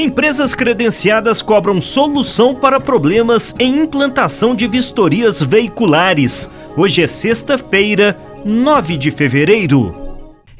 Empresas 0.00 0.54
credenciadas 0.54 1.42
cobram 1.42 1.78
solução 1.78 2.54
para 2.54 2.80
problemas 2.80 3.54
em 3.58 3.80
implantação 3.80 4.54
de 4.54 4.66
vistorias 4.66 5.42
veiculares. 5.42 6.48
Hoje 6.74 7.02
é 7.02 7.06
sexta-feira, 7.06 8.18
9 8.42 8.96
de 8.96 9.10
fevereiro. 9.10 10.09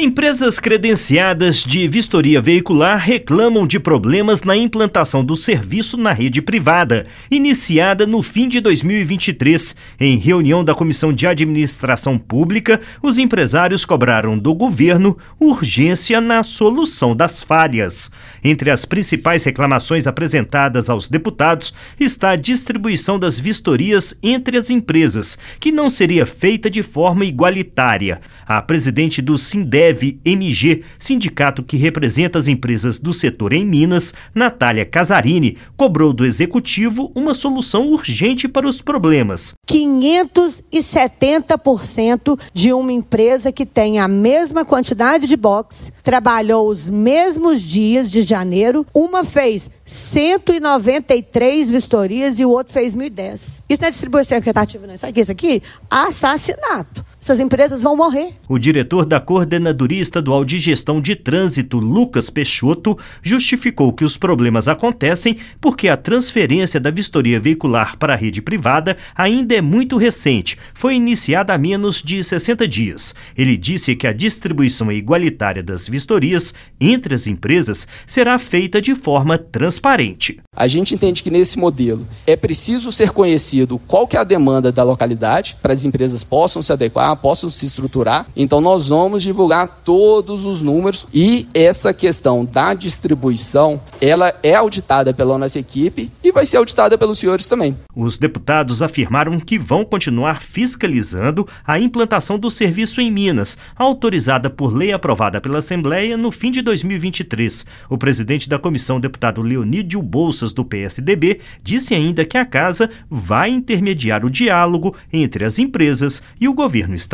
Empresas 0.00 0.60
credenciadas 0.60 1.64
de 1.64 1.88
vistoria 1.88 2.40
veicular 2.40 2.98
reclamam 2.98 3.66
de 3.66 3.80
problemas 3.80 4.44
na 4.44 4.56
implantação 4.56 5.24
do 5.24 5.34
serviço 5.34 5.96
na 5.96 6.12
rede 6.12 6.40
privada, 6.40 7.04
iniciada 7.28 8.06
no 8.06 8.22
fim 8.22 8.48
de 8.48 8.60
2023. 8.60 9.74
Em 9.98 10.16
reunião 10.16 10.62
da 10.62 10.72
Comissão 10.72 11.12
de 11.12 11.26
Administração 11.26 12.16
Pública, 12.16 12.80
os 13.02 13.18
empresários 13.18 13.84
cobraram 13.84 14.38
do 14.38 14.54
governo 14.54 15.18
urgência 15.40 16.20
na 16.20 16.44
solução 16.44 17.16
das 17.16 17.42
falhas. 17.42 18.08
Entre 18.44 18.70
as 18.70 18.84
principais 18.84 19.42
reclamações 19.42 20.06
apresentadas 20.06 20.88
aos 20.88 21.08
deputados 21.08 21.74
está 21.98 22.30
a 22.30 22.36
distribuição 22.36 23.18
das 23.18 23.40
vistorias 23.40 24.16
entre 24.22 24.56
as 24.56 24.70
empresas, 24.70 25.36
que 25.58 25.72
não 25.72 25.90
seria 25.90 26.24
feita 26.24 26.70
de 26.70 26.84
forma 26.84 27.24
igualitária. 27.24 28.20
A 28.46 28.62
presidente 28.62 29.20
do 29.20 29.36
Sindé 29.36 29.87
Ambev 29.88 30.18
MG, 30.24 30.82
sindicato 30.98 31.62
que 31.62 31.76
representa 31.76 32.38
as 32.38 32.48
empresas 32.48 32.98
do 32.98 33.12
setor 33.12 33.52
em 33.52 33.64
Minas, 33.64 34.12
Natália 34.34 34.84
Casarini, 34.84 35.56
cobrou 35.76 36.12
do 36.12 36.26
executivo 36.26 37.12
uma 37.14 37.32
solução 37.34 37.92
urgente 37.92 38.48
para 38.48 38.66
os 38.68 38.82
problemas. 38.82 39.54
570% 39.68 42.40
de 42.52 42.72
uma 42.72 42.90
empresa 42.92 43.52
que 43.52 43.66
tem 43.66 43.98
a 43.98 44.06
mesma 44.08 44.64
quantidade 44.64 45.26
de 45.26 45.36
box, 45.36 45.92
trabalhou 46.02 46.68
os 46.68 46.88
mesmos 46.88 47.60
dias 47.62 48.10
de 48.10 48.22
janeiro, 48.22 48.86
uma 48.94 49.24
fez 49.24 49.70
193 49.84 51.70
vistorias 51.70 52.38
e 52.38 52.44
o 52.44 52.50
outro 52.50 52.72
fez 52.72 52.94
1.010. 52.94 53.58
Isso 53.68 53.82
não 53.82 53.88
é 53.88 53.90
distribuição 53.90 54.38
equitativa, 54.38 54.86
não. 54.86 54.96
Sabe 54.96 55.10
o 55.10 55.14
que 55.14 55.20
é 55.20 55.22
isso 55.22 55.32
aqui? 55.32 55.60
Assassinato. 55.90 57.04
Essas 57.28 57.40
empresas 57.40 57.82
vão 57.82 57.94
morrer. 57.94 58.30
O 58.48 58.58
diretor 58.58 59.04
da 59.04 59.20
Coordenadoria 59.20 60.00
Estadual 60.00 60.46
de 60.46 60.58
Gestão 60.58 60.98
de 60.98 61.14
Trânsito, 61.14 61.78
Lucas 61.78 62.30
Peixoto, 62.30 62.98
justificou 63.22 63.92
que 63.92 64.02
os 64.02 64.16
problemas 64.16 64.66
acontecem 64.66 65.36
porque 65.60 65.88
a 65.88 65.96
transferência 65.98 66.80
da 66.80 66.90
vistoria 66.90 67.38
veicular 67.38 67.98
para 67.98 68.14
a 68.14 68.16
rede 68.16 68.40
privada 68.40 68.96
ainda 69.14 69.54
é 69.54 69.60
muito 69.60 69.98
recente, 69.98 70.56
foi 70.72 70.94
iniciada 70.94 71.52
há 71.52 71.58
menos 71.58 72.02
de 72.02 72.24
60 72.24 72.66
dias. 72.66 73.14
Ele 73.36 73.58
disse 73.58 73.94
que 73.94 74.06
a 74.06 74.12
distribuição 74.14 74.90
igualitária 74.90 75.62
das 75.62 75.86
vistorias 75.86 76.54
entre 76.80 77.14
as 77.14 77.26
empresas 77.26 77.86
será 78.06 78.38
feita 78.38 78.80
de 78.80 78.94
forma 78.94 79.36
transparente. 79.36 80.40
A 80.56 80.66
gente 80.66 80.94
entende 80.94 81.22
que 81.22 81.30
nesse 81.30 81.58
modelo 81.58 82.08
é 82.26 82.36
preciso 82.36 82.90
ser 82.90 83.10
conhecido 83.10 83.78
qual 83.86 84.08
que 84.08 84.16
é 84.16 84.20
a 84.20 84.24
demanda 84.24 84.72
da 84.72 84.82
localidade 84.82 85.58
para 85.60 85.74
as 85.74 85.84
empresas 85.84 86.24
possam 86.24 86.62
se 86.62 86.72
adequar 86.72 87.17
possam 87.20 87.50
se 87.50 87.66
estruturar. 87.66 88.26
Então 88.36 88.60
nós 88.60 88.88
vamos 88.88 89.22
divulgar 89.22 89.80
todos 89.84 90.44
os 90.44 90.62
números 90.62 91.06
e 91.12 91.46
essa 91.54 91.92
questão 91.92 92.44
da 92.44 92.74
distribuição, 92.74 93.80
ela 94.00 94.32
é 94.42 94.54
auditada 94.54 95.12
pela 95.12 95.38
nossa 95.38 95.58
equipe 95.58 96.10
e 96.22 96.32
vai 96.32 96.44
ser 96.44 96.56
auditada 96.56 96.96
pelos 96.96 97.18
senhores 97.18 97.46
também. 97.46 97.76
Os 97.94 98.16
deputados 98.16 98.82
afirmaram 98.82 99.38
que 99.40 99.58
vão 99.58 99.84
continuar 99.84 100.40
fiscalizando 100.40 101.46
a 101.66 101.78
implantação 101.78 102.38
do 102.38 102.50
serviço 102.50 103.00
em 103.00 103.10
Minas, 103.10 103.58
autorizada 103.76 104.48
por 104.48 104.72
lei 104.72 104.92
aprovada 104.92 105.40
pela 105.40 105.58
Assembleia 105.58 106.16
no 106.16 106.30
fim 106.30 106.50
de 106.50 106.62
2023. 106.62 107.66
O 107.88 107.98
presidente 107.98 108.48
da 108.48 108.58
comissão, 108.58 109.00
deputado 109.00 109.42
Leonídio 109.42 110.00
Bolsas, 110.00 110.52
do 110.52 110.64
PSDB, 110.64 111.40
disse 111.62 111.94
ainda 111.94 112.24
que 112.24 112.38
a 112.38 112.44
casa 112.44 112.88
vai 113.10 113.50
intermediar 113.50 114.24
o 114.24 114.30
diálogo 114.30 114.94
entre 115.12 115.44
as 115.44 115.58
empresas 115.58 116.22
e 116.40 116.48
o 116.48 116.54
governo 116.54 116.94
estadual. 116.94 117.07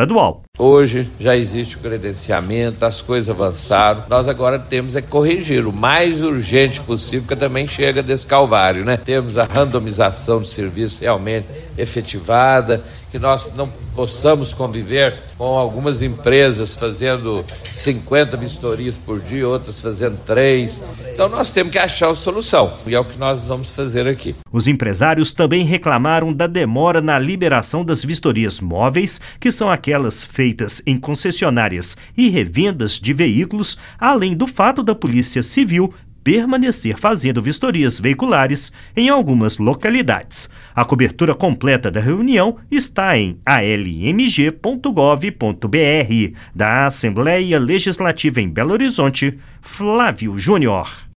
Hoje 0.59 1.09
já 1.21 1.37
existe 1.37 1.77
o 1.77 1.79
credenciamento, 1.79 2.85
as 2.85 3.01
coisas 3.01 3.31
avançaram. 3.31 4.03
Nós 4.09 4.27
agora 4.27 4.59
temos 4.59 4.97
é 4.97 5.03
corrigir 5.03 5.67
o 5.67 5.73
mais 5.73 6.21
urgente 6.21 6.81
possível, 6.81 7.29
que 7.29 7.37
também 7.37 7.69
chega 7.69 8.03
desse 8.03 8.27
calvário, 8.27 8.85
né? 8.85 8.97
Temos 8.97 9.39
a 9.39 9.45
randomização 9.45 10.41
do 10.41 10.47
serviço 10.47 11.03
realmente 11.03 11.47
efetivada 11.77 12.83
que 13.15 13.19
nós 13.21 13.55
não 13.55 13.69
possamos 13.95 14.53
conviver 14.53 15.15
com 15.39 15.57
algumas 15.57 16.03
empresas 16.03 16.75
fazendo 16.75 17.45
50 17.73 18.37
vistorias 18.37 18.97
por 18.97 19.21
dia, 19.21 19.47
outras 19.47 19.79
fazendo 19.79 20.19
três. 20.27 20.83
Então 21.13 21.29
nós 21.29 21.53
temos 21.53 21.71
que 21.71 21.79
achar 21.79 22.09
uma 22.09 22.15
solução 22.17 22.73
e 22.85 22.93
é 22.93 22.99
o 22.99 23.05
que 23.05 23.17
nós 23.17 23.45
vamos 23.45 23.71
fazer 23.71 24.09
aqui. 24.09 24.35
Os 24.51 24.67
empresários 24.67 25.33
também 25.33 25.65
reclamaram 25.65 26.33
da 26.33 26.49
demora 26.49 27.01
na 27.01 27.17
liberação 27.17 27.85
das 27.85 28.05
vistorias 28.05 28.61
móveis, 28.61 29.21
que 29.39 29.53
são 29.53 29.71
aquelas 29.71 30.25
feitas 30.25 30.83
em 30.85 30.99
concessionárias 30.99 31.97
e 32.17 32.31
revendas 32.31 32.99
de 32.99 33.13
veículos, 33.13 33.79
além 33.97 34.35
do 34.35 34.49
fato 34.49 34.83
da 34.83 34.93
Polícia 34.93 35.41
Civil 35.45 35.95
permanecer 36.25 36.99
fazendo 36.99 37.43
vistorias 37.43 38.01
veiculares 38.01 38.73
em 38.97 39.11
algumas 39.11 39.59
localidades. 39.59 40.49
A 40.75 40.85
cobertura 40.85 41.35
completa 41.35 41.91
da 41.91 42.01
reunião 42.01 42.57
está 42.71 43.17
em 43.19 43.39
almg.gov.br. 43.45 44.79
Da 46.55 46.87
Assembleia 46.87 47.59
Legislativa 47.61 48.41
em 48.41 48.49
Belo 48.49 48.73
Horizonte, 48.73 49.39
Flávio 49.61 50.39
Júnior. 50.39 51.05